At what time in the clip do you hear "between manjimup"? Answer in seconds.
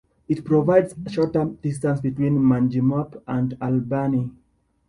2.01-3.21